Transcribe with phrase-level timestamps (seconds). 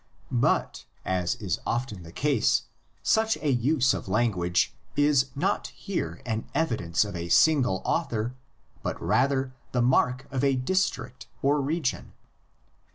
[0.31, 2.63] But, as is often the case,
[3.03, 8.33] such a use of language is not here an evi dence of a single author,
[8.81, 12.13] but rather the mark of a district or region.